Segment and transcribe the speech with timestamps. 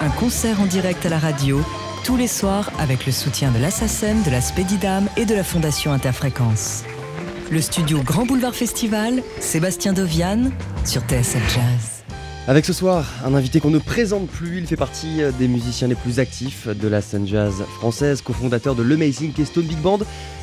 [0.00, 1.60] un concert en direct à la radio,
[2.04, 5.92] tous les soirs avec le soutien de l'Assassin, de la Spédidam et de la Fondation
[5.92, 6.84] Interfréquence.
[7.50, 10.50] Le studio Grand Boulevard Festival, Sébastien Dovian
[10.84, 11.99] sur TSF Jazz.
[12.50, 15.94] Avec ce soir, un invité qu'on ne présente plus, il fait partie des musiciens les
[15.94, 20.00] plus actifs de la scène jazz française, cofondateur de l'Amazing Keystone Big Band.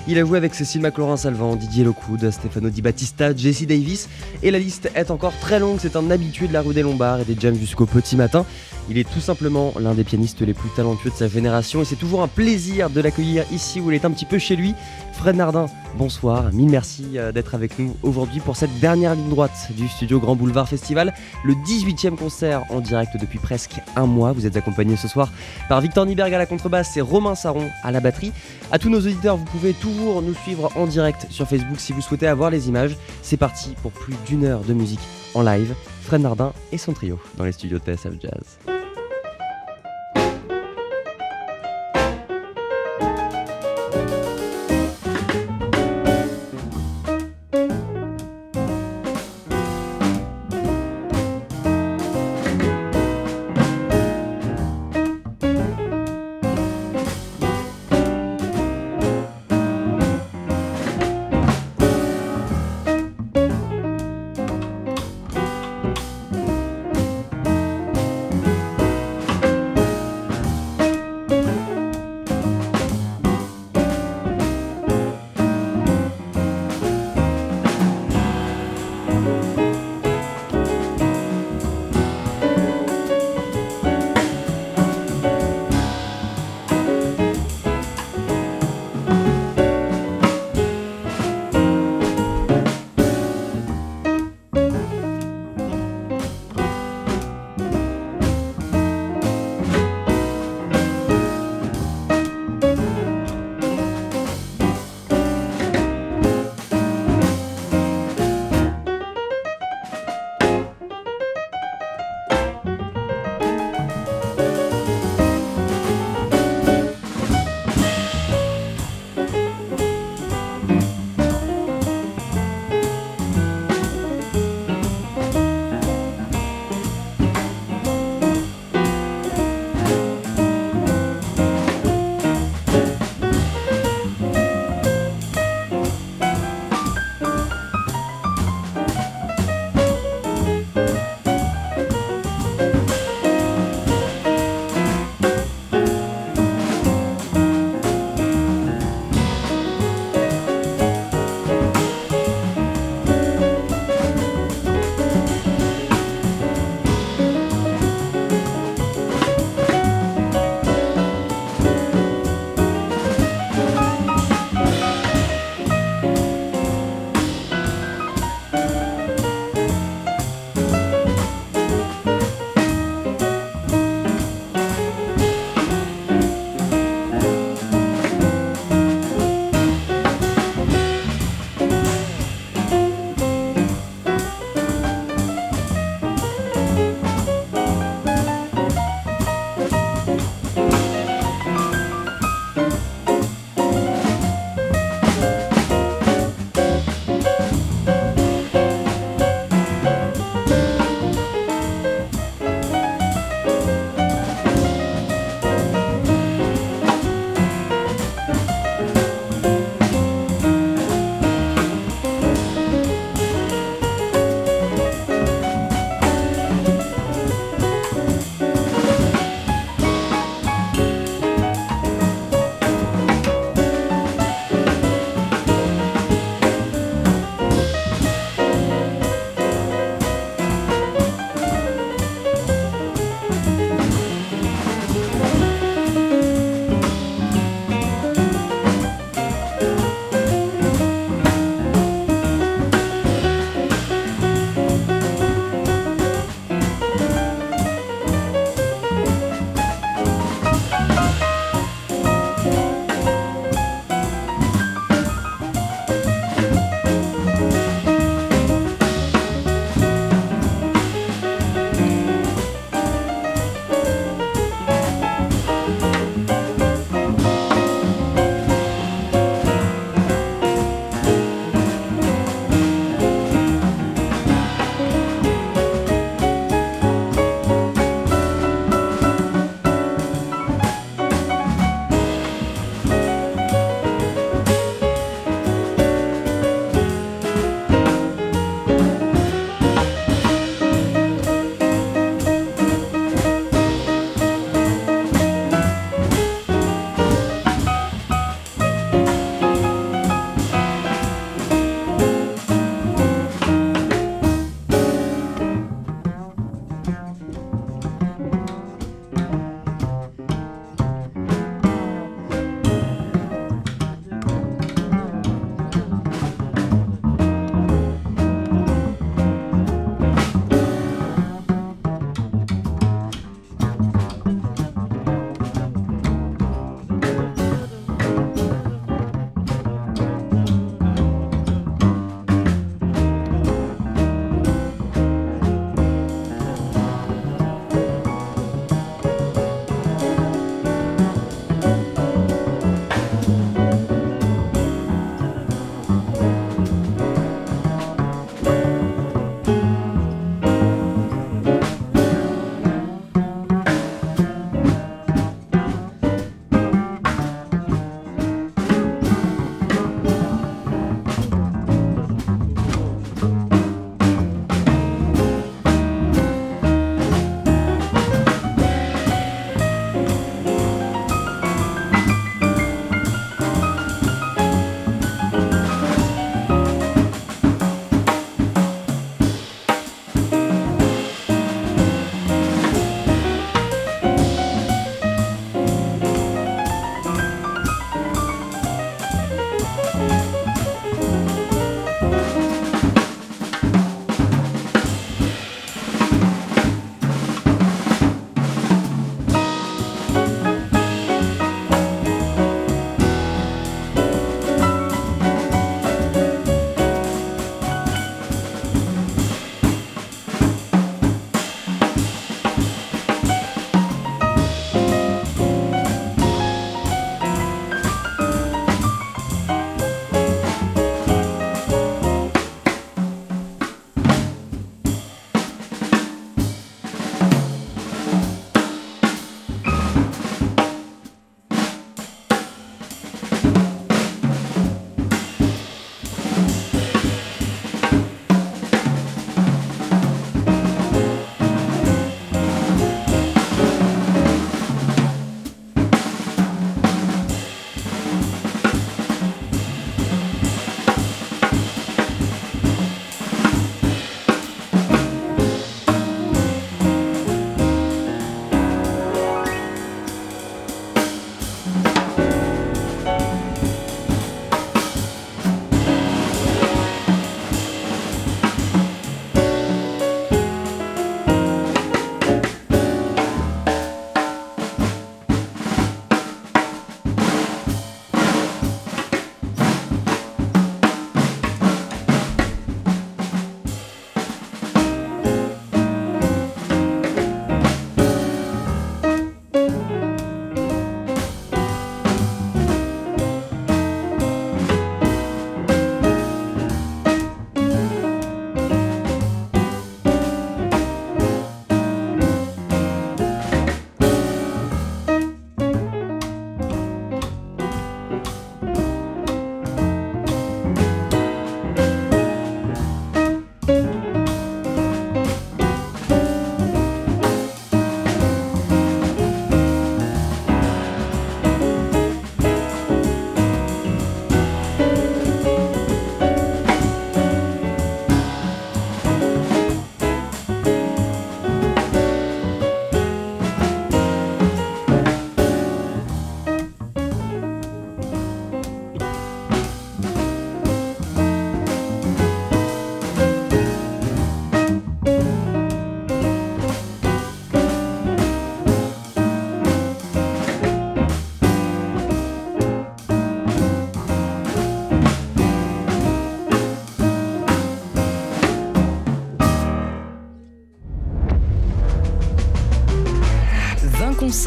[0.07, 4.07] Il a joué avec Cécile McLaurin-Salvant, Didier Lockwood, Stefano Di Battista, Jesse Davis,
[4.41, 7.19] et la liste est encore très longue, c'est un habitué de la rue des Lombards
[7.19, 8.45] et des jams jusqu'au petit matin.
[8.89, 11.97] Il est tout simplement l'un des pianistes les plus talentueux de sa génération et c'est
[11.97, 14.73] toujours un plaisir de l'accueillir ici où il est un petit peu chez lui.
[15.11, 15.65] Fred Nardin,
[15.97, 20.19] bonsoir, mille merci euh, d'être avec nous aujourd'hui pour cette dernière ligne droite du studio
[20.19, 24.31] Grand Boulevard Festival, le 18e concert en direct depuis presque un mois.
[24.31, 25.31] Vous êtes accompagné ce soir
[25.67, 28.31] par Victor Niberg à la contrebasse et Romain Saron à la batterie.
[28.71, 32.01] À tous nos auditeurs, vous pouvez toujours nous suivre en direct sur Facebook si vous
[32.01, 32.95] souhaitez avoir les images.
[33.23, 35.01] C'est parti pour plus d'une heure de musique
[35.33, 35.73] en live.
[36.03, 38.76] Fred Nardin et son trio dans les studios TSF Jazz.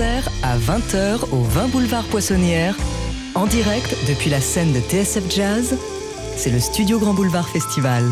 [0.00, 2.74] Concert à 20h au 20 boulevard Poissonnière,
[3.34, 5.76] en direct depuis la scène de TSF Jazz.
[6.36, 8.04] C'est le Studio Grand Boulevard Festival.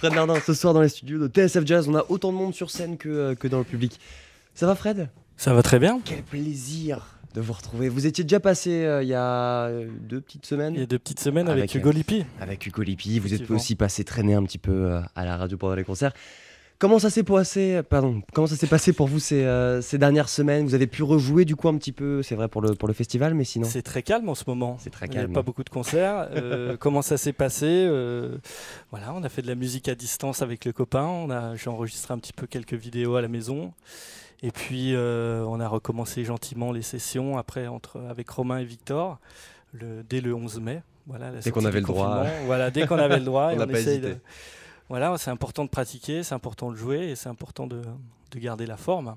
[0.00, 2.54] Fred Nardin, ce soir dans les studios de TSF Jazz, on a autant de monde
[2.54, 4.00] sur scène que, euh, que dans le public.
[4.54, 5.10] Ça va Fred?
[5.36, 6.00] Ça va très bien.
[6.02, 7.90] Quel plaisir de vous retrouver.
[7.90, 10.86] Vous étiez déjà passé euh, il y a euh, deux petites semaines Il y a
[10.86, 12.24] deux petites semaines avec, Avec, Hugo Lippi.
[12.40, 13.18] avec Hugo Lippi.
[13.18, 16.12] Vous êtes aussi passé traîner un petit peu euh, à la radio pendant les concerts.
[16.80, 20.30] Comment ça s'est passé, pardon, comment ça s'est passé pour vous ces, euh, ces dernières
[20.30, 20.64] semaines?
[20.64, 22.94] Vous avez pu rejouer du coup un petit peu, c'est vrai pour le, pour le
[22.94, 23.68] festival, mais sinon?
[23.68, 24.78] C'est très calme en ce moment.
[24.80, 25.34] C'est très Il n'y a calme.
[25.34, 26.28] pas beaucoup de concerts.
[26.34, 28.38] Euh, comment ça s'est passé Euh,
[28.92, 31.04] Voilà, on a fait de la musique à distance avec le copain.
[31.04, 33.74] On a, j'ai enregistré un petit peu quelques vidéos à la maison.
[34.42, 39.18] Et puis on a recommencé gentiment les sessions après entre avec Romain et Victor
[39.74, 40.80] le, dès le 11 mai.
[41.06, 42.24] Voilà, Dès qu'on avait le droit.
[42.46, 43.50] Voilà, dès qu'on avait le droit.
[43.52, 43.98] On n'a pas hésité.
[44.00, 44.16] de-
[44.90, 47.80] Voilà, c'est important de pratiquer, c'est important de jouer et c'est important de,
[48.32, 49.14] de garder la forme.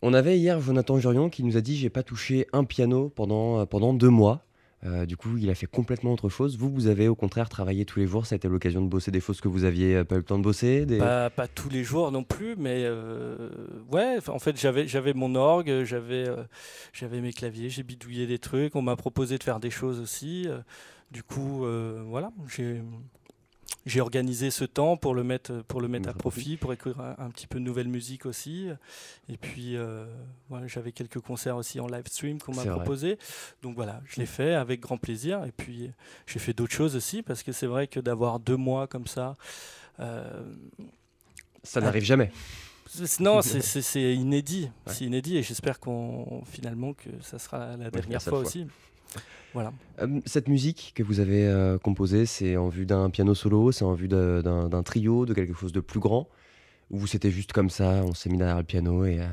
[0.00, 3.58] On avait hier Jonathan Jurion qui nous a dit j'ai pas touché un piano pendant,
[3.58, 4.46] euh, pendant deux mois.
[4.84, 6.56] Euh, du coup, il a fait complètement autre chose.
[6.56, 8.24] Vous, vous avez au contraire travaillé tous les jours.
[8.24, 10.24] Ça a été l'occasion de bosser des choses que vous aviez euh, pas eu le
[10.24, 10.86] temps de bosser.
[10.86, 10.98] Des...
[10.98, 13.48] Pas, pas tous les jours non plus, mais euh,
[13.90, 16.44] ouais, en fait j'avais j'avais mon orgue, j'avais euh,
[16.92, 20.46] j'avais mes claviers, j'ai bidouillé des trucs, on m'a proposé de faire des choses aussi.
[21.10, 21.66] du coup,
[22.06, 22.80] voilà, j'ai
[23.86, 27.14] j'ai organisé ce temps pour le mettre pour le mettre à profit, pour écrire un,
[27.18, 28.68] un petit peu de nouvelle musique aussi.
[29.28, 30.04] Et puis euh,
[30.48, 33.16] voilà, j'avais quelques concerts aussi en live stream qu'on m'a proposé.
[33.62, 35.44] Donc voilà, je l'ai fait avec grand plaisir.
[35.44, 35.90] Et puis
[36.26, 39.36] j'ai fait d'autres choses aussi parce que c'est vrai que d'avoir deux mois comme ça.
[40.00, 40.42] euh,
[41.62, 42.30] Ça n'arrive jamais.
[43.20, 44.64] Non, c'est- inédit.
[44.86, 44.92] Ouais.
[44.92, 48.38] C'est inédit et j'espère qu'on finalement que ça sera la dernière fois.
[48.40, 48.66] aussi.
[49.54, 49.72] Voilà.
[50.00, 53.84] Euh, cette musique que vous avez euh, composée, c'est en vue d'un piano solo, c'est
[53.84, 56.28] en vue d'un trio, de quelque chose de plus grand?
[56.90, 59.20] Ou c'était juste comme ça, on s'est mis derrière le piano et.
[59.20, 59.24] euh,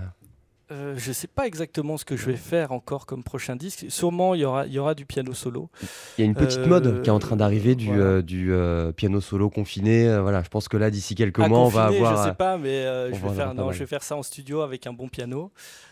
[0.73, 3.85] Euh, je sais pas exactement ce que je vais faire encore comme prochain disque.
[3.89, 5.69] Sûrement, il y aura, il y aura du piano solo.
[6.17, 8.01] Il y a une petite Euh, mode qui est en train d'arriver du, voilà.
[8.03, 10.07] euh, du piano solo confiné.
[10.19, 12.15] Voilà, je pense que là, d'ici quelques À mois, on va avoir.
[12.15, 13.73] Je euh, sais pas, mais je, va vais faire, avoir pas non, mal.
[13.75, 15.51] je vais faire ça en studio avec un bon piano,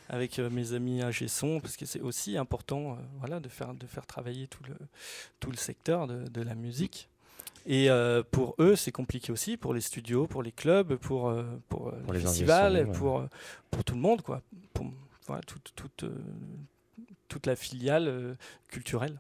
[0.10, 4.08] avec mes amis ingé son, parce que c'est aussi important, voilà, de faire de faire
[4.08, 4.74] travailler tout le
[5.39, 7.08] tout le secteur de, de la musique.
[7.65, 11.43] Et euh, pour eux, c'est compliqué aussi, pour les studios, pour les clubs, pour euh,
[11.69, 12.86] pour, euh, Pour les festivals, ouais.
[12.97, 13.24] pour
[13.69, 14.41] pour tout le monde, quoi.
[14.74, 14.88] Pour
[15.28, 16.10] voilà, toute toute euh,
[17.28, 18.36] toute la filiale
[18.67, 19.19] culturelle.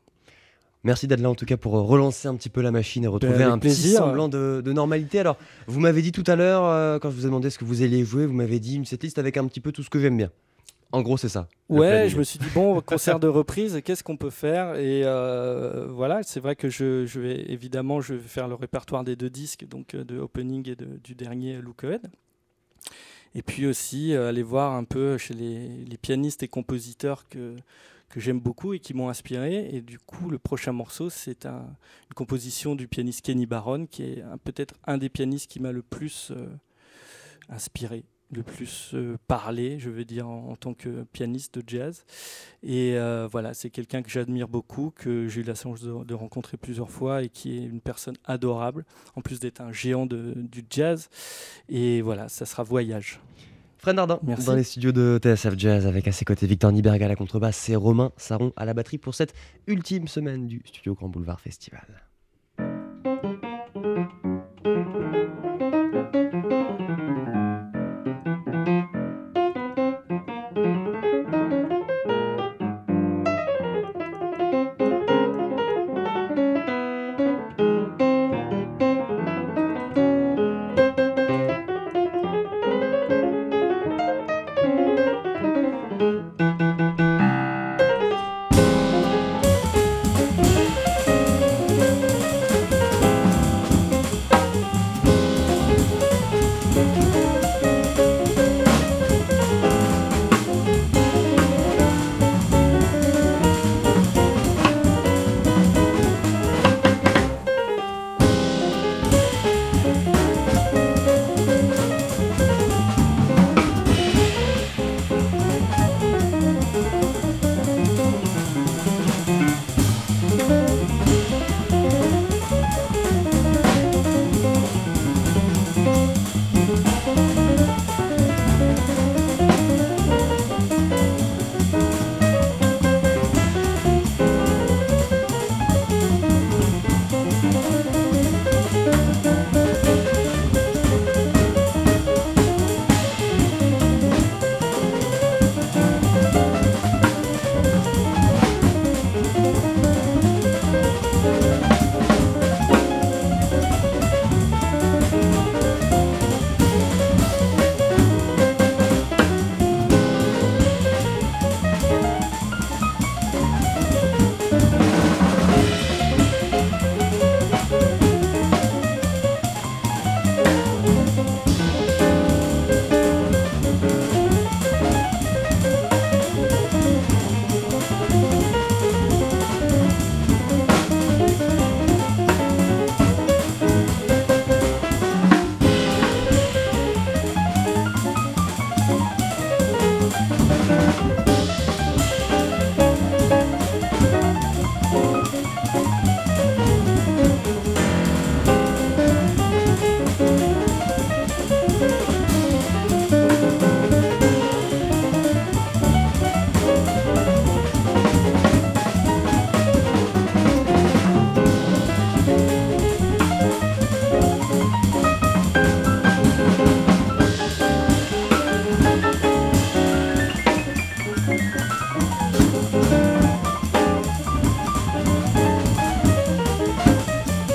[0.83, 3.33] Merci d'être là en tout cas pour relancer un petit peu la machine et retrouver
[3.37, 3.99] Ben, avec un petit plaisir.
[3.99, 5.19] semblant de, de normalité.
[5.19, 7.83] Alors, vous m'avez dit tout à l'heure, quand je vous ai demandé ce que vous
[7.83, 10.17] alliez jouer, vous m'avez dit une setlist avec un petit peu tout ce que j'aime
[10.17, 10.31] bien.
[10.93, 11.47] En gros, c'est ça.
[11.69, 14.75] Ouais, je me suis dit, bon, concert de reprise, qu'est-ce qu'on peut faire?
[14.75, 19.03] Et euh, voilà, c'est vrai que je, je vais évidemment je vais faire le répertoire
[19.05, 22.09] des deux disques, donc euh, de Opening et de- du dernier Look Ahead.
[23.35, 27.55] Et puis aussi euh, aller voir un peu chez les, les pianistes et compositeurs que,
[28.09, 29.69] que j'aime beaucoup et qui m'ont inspiré.
[29.73, 31.69] Et du coup, le prochain morceau, c'est un-
[32.09, 35.81] une composition du pianiste Kenny Barron, qui est peut-être un des pianistes qui m'a le
[35.81, 36.47] plus euh,
[37.47, 42.05] inspiré, le plus euh, parlé, je veux dire, en, en tant que pianiste de jazz.
[42.63, 46.13] Et euh, voilà, c'est quelqu'un que j'admire beaucoup, que j'ai eu la chance de, de
[46.13, 50.33] rencontrer plusieurs fois et qui est une personne adorable, en plus d'être un géant de-
[50.35, 51.09] du jazz.
[51.69, 53.19] Et voilà, ça sera Voyage.
[53.77, 54.45] Fred Nardin, Merci.
[54.45, 57.67] dans les studios de TSF Jazz, avec à ses côtés Victor Niberg à la contrebasse
[57.69, 59.33] et Romain Saron à la batterie pour cette
[59.65, 61.87] ultime semaine du Studio Grand Boulevard Festival.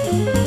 [0.08, 0.45] oh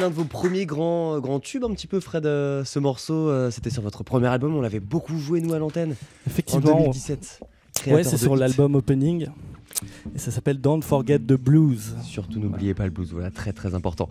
[0.00, 3.28] l'un de vos premiers grands, grands tubes, un petit peu, Fred, euh, ce morceau.
[3.28, 6.76] euh, C'était sur votre premier album, on l'avait beaucoup joué, nous, à l'antenne, en Effectivement,
[6.78, 7.40] 2017.
[7.88, 9.28] ouais, c'est sur l'album Opening.
[10.14, 11.94] Et ça s'appelle Don't Forget the Blues.
[12.02, 14.08] Surtout, n'oubliez pas le blues, voilà, très très important.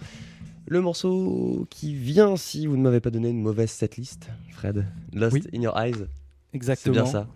[0.67, 5.33] Le morceau qui vient, si vous ne m'avez pas donné une mauvaise setlist, Fred, Lost
[5.33, 5.43] Oui.
[5.53, 6.07] in Your Eyes, c'est
[6.55, 6.93] Exactement.
[6.93, 7.27] bien ça.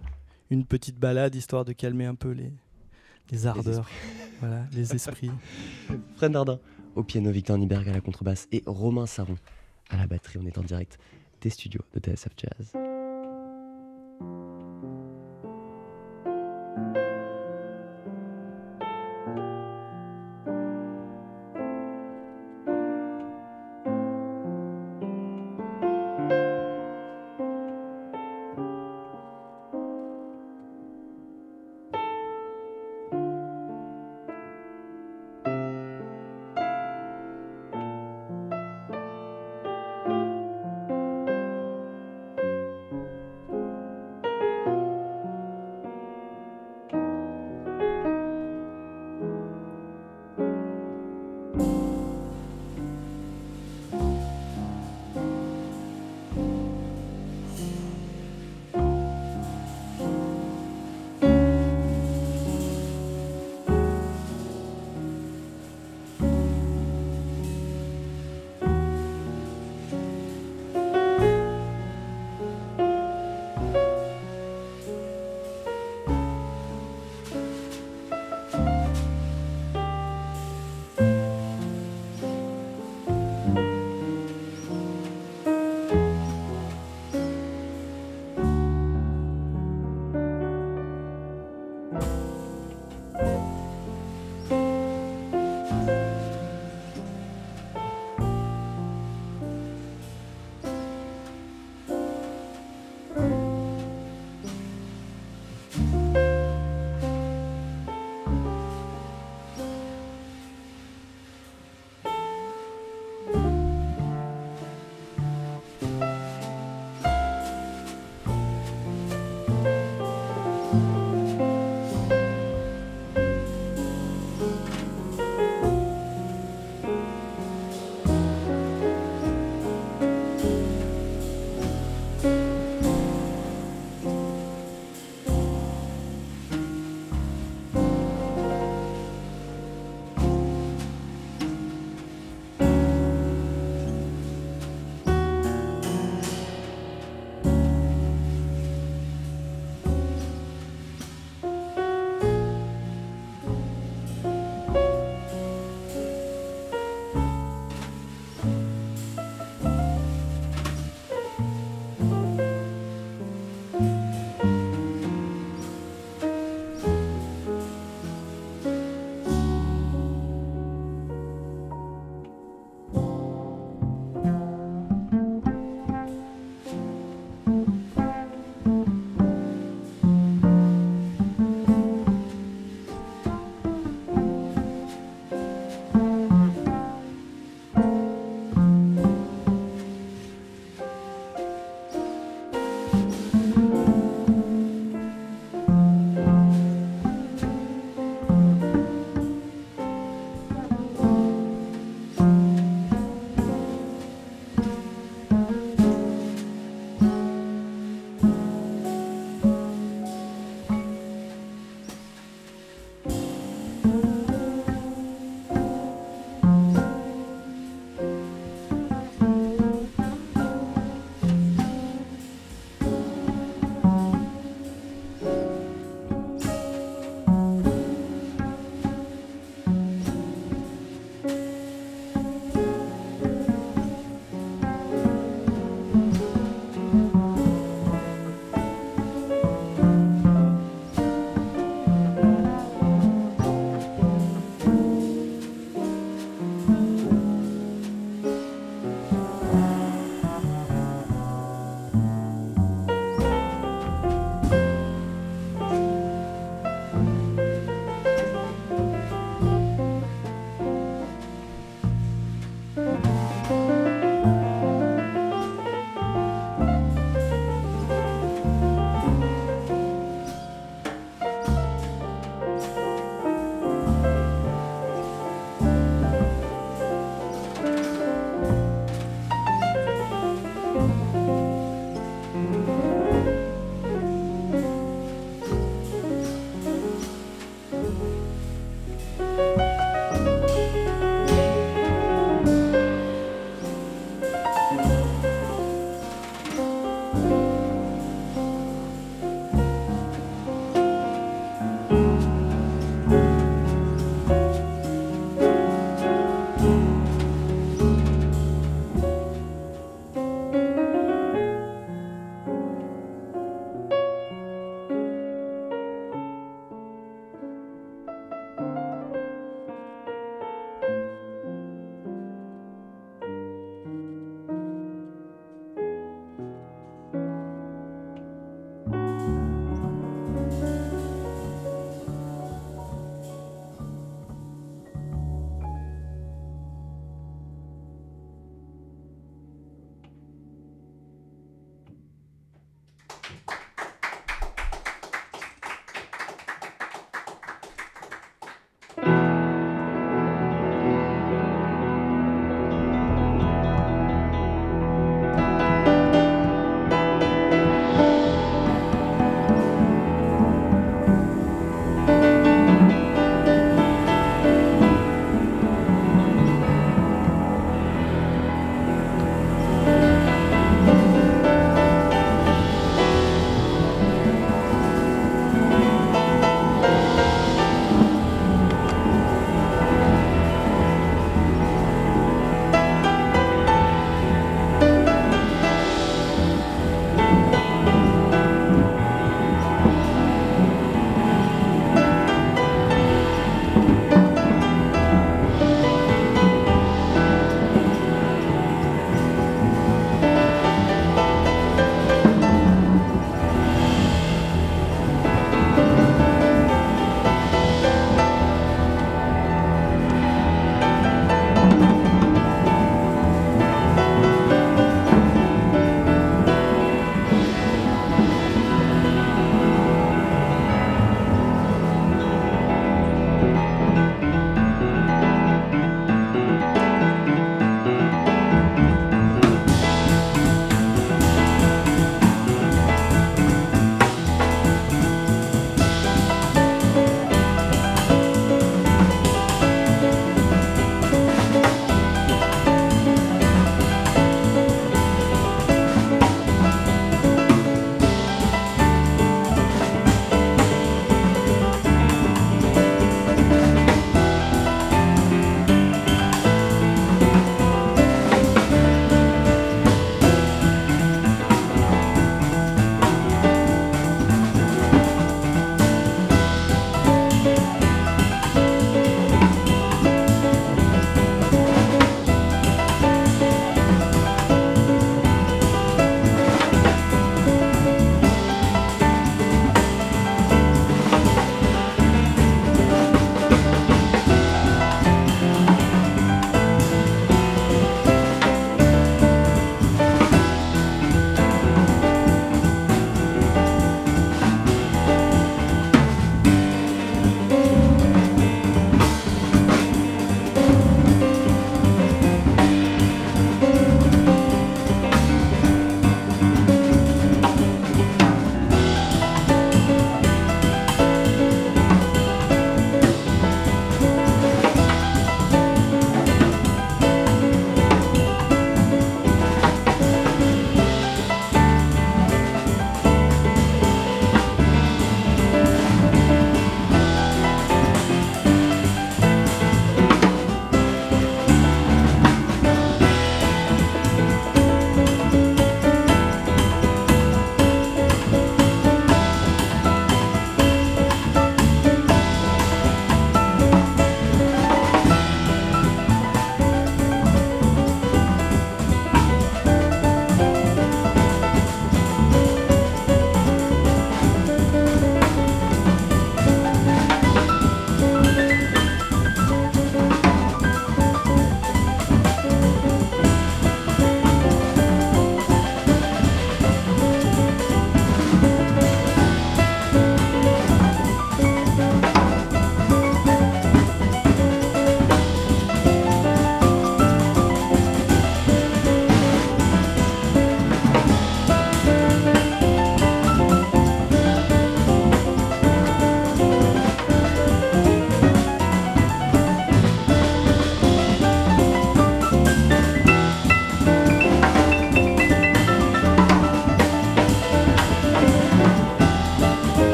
[0.52, 2.52] Une petite balade histoire de calmer un peu les,
[3.32, 3.88] les ardeurs,
[4.40, 5.32] voilà, les esprits.
[6.16, 6.60] Fred Nardin
[6.96, 9.38] au piano, Victor Niberg à la contrebasse et Romain Saron
[9.90, 10.40] à la batterie.
[10.42, 10.98] On est en direct
[11.42, 12.93] des studios de TSF Jazz.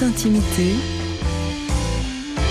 [0.00, 0.74] Toute intimité.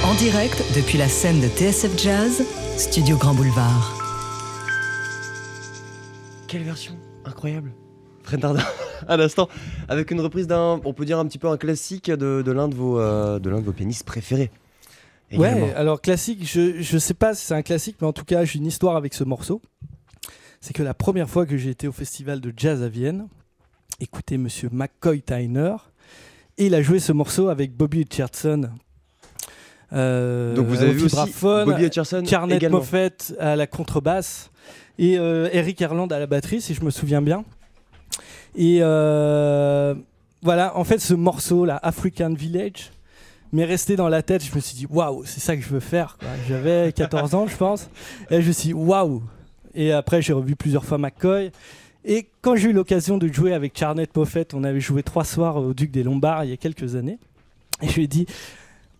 [0.03, 2.43] En direct depuis la scène de TSF Jazz,
[2.77, 3.97] Studio Grand Boulevard.
[6.47, 6.95] Quelle version
[7.25, 7.71] incroyable
[8.23, 8.63] Fred Dardin,
[9.07, 9.47] à l'instant,
[9.87, 12.67] avec une reprise d'un, on peut dire un petit peu un classique de, de l'un
[12.67, 14.51] de vos, euh, de l'un de vos pianistes préférés.
[15.31, 15.67] également.
[15.67, 18.43] Ouais, alors classique, je, je sais pas si c'est un classique, mais en tout cas,
[18.45, 19.61] j'ai une histoire avec ce morceau.
[20.61, 23.27] C'est que la première fois que j'ai été au festival de jazz à Vienne,
[23.99, 25.75] écoutez Monsieur McCoy Tyner,
[26.59, 28.69] et il a joué ce morceau avec Bobby Hutcherson.
[29.93, 31.15] Euh, Donc vous avez vu aussi
[31.65, 31.85] Bobby.
[32.69, 34.51] Moffett à la contrebasse
[34.99, 37.45] et euh, Eric Erland à la batterie, si je me souviens bien.
[38.55, 39.95] Et euh,
[40.41, 42.91] voilà, en fait, ce morceau, là, African Village,
[43.53, 44.43] m'est resté dans la tête.
[44.43, 46.17] Je me suis dit, waouh, c'est ça que je veux faire.
[46.47, 47.89] J'avais 14 ans, je pense.
[48.29, 49.23] Et je me suis dit, waouh.
[49.73, 51.51] Et après, j'ai revu plusieurs fois McCoy.
[52.05, 55.57] Et quand j'ai eu l'occasion de jouer avec Charnette Moffett, on avait joué trois soirs
[55.57, 57.19] au Duc des Lombards il y a quelques années.
[57.81, 58.25] Et je lui ai dit,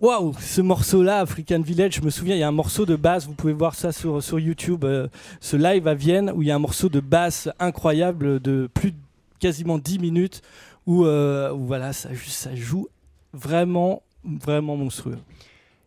[0.02, 3.26] Waouh, ce morceau-là, African Village, je me souviens, il y a un morceau de basse,
[3.28, 5.10] vous pouvez voir ça sur, sur YouTube, euh,
[5.42, 8.92] ce live à Vienne, où il y a un morceau de basse incroyable de plus
[8.92, 8.98] de
[9.42, 10.42] quasiment 10 minutes,
[10.88, 12.88] où, euh, voilà, ça joue
[13.34, 15.18] vraiment, vraiment monstrueux.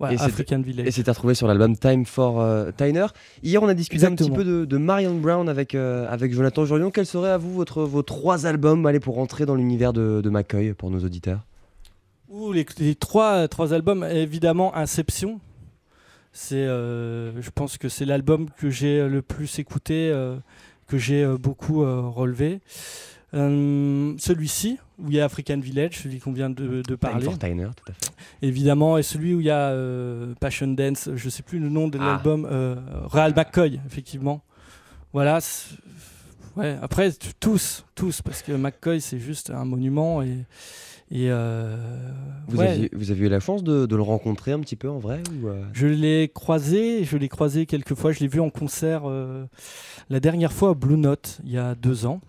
[0.02, 0.88] Voilà, Et African Village.
[0.88, 3.06] Et c'est à retrouver sur l'album Time for euh, Tyner.
[3.44, 6.64] Hier, on a discuté un petit peu de, de Marion Brown avec, euh, avec Jonathan
[6.64, 6.90] Jorion.
[6.90, 10.28] Quels seraient à vous votre, vos trois albums allez, pour rentrer dans l'univers de, de
[10.28, 11.46] McCoy pour nos auditeurs?
[12.30, 15.38] Ouh, les, les trois, trois albums, évidemment, Inception.
[16.32, 20.34] C'est, euh, je pense que c'est l'album que j'ai le plus écouté, euh,
[20.88, 22.60] que j'ai euh, beaucoup euh, relevé.
[23.34, 27.38] Euh, celui-ci, où il y a African Village, celui qu'on vient de, de parler, for
[27.38, 28.12] Tyner, tout à fait.
[28.42, 31.88] évidemment, et celui où il y a euh, Passion Dance, je sais plus le nom
[31.88, 32.04] de Ah.
[32.04, 32.76] l'album, euh,
[33.06, 34.42] Real McCoy, effectivement.
[35.14, 35.38] Voilà.
[36.56, 37.10] Ouais, après,
[37.40, 40.44] tous, tous, parce que McCoy, c'est juste un monument et.
[41.10, 41.76] et euh,
[42.48, 42.68] Vous, ouais.
[42.68, 45.22] aviez, vous avez eu la chance de, de le rencontrer un petit peu en vrai
[45.42, 48.12] ou, euh, Je l'ai croisé, je l'ai croisé quelques fois.
[48.12, 49.46] Je l'ai vu en concert euh,
[50.10, 52.20] la dernière fois au Blue Note, il y a deux ans.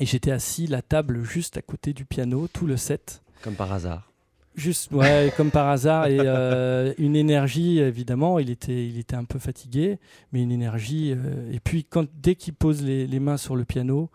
[0.00, 3.22] Et j'étais assis, la table juste à côté du piano, tout le set.
[3.42, 4.10] comme par hasard
[4.54, 6.06] Juste, ouais, comme par hasard.
[6.06, 9.98] Et euh, une énergie, évidemment, il était, il était un peu fatigué,
[10.32, 11.12] mais une énergie.
[11.14, 14.10] euh, et puis, quand, dès qu'il pose les, les mains sur le piano,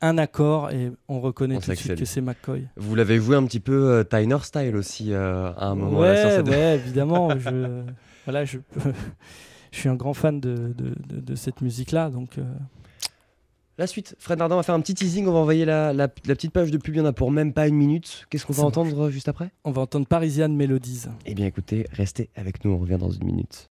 [0.00, 2.66] un accord, et on reconnaît On tout de suite que c'est McCoy.
[2.76, 6.16] Vous l'avez joué un petit peu euh, Tyner style aussi euh, à un moment là,
[6.16, 7.30] sur Ouais, cette- ouais, évidemment.
[7.38, 7.82] je,
[8.24, 8.58] voilà, je,
[9.72, 12.10] je suis un grand fan de, de, de- de cette musique-là.
[12.10, 12.44] Donc, euh,
[13.80, 16.34] La suite, Fred Dardin va faire un petit teasing, on va envoyer la, la- la
[16.34, 18.26] petite page de pub, il y en a pour même pas une minute.
[18.28, 19.52] Qu'est-ce qu'on va entendre juste après?
[19.64, 21.04] On va entendre Parisian Melodies.
[21.24, 23.68] Eh bien écoutez, restez avec nous, on revient dans une minute.